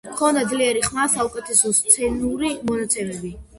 [0.11, 3.35] ჰქონდა ძლიერი ხმა, საუკეთესო სცენური მონაცემები.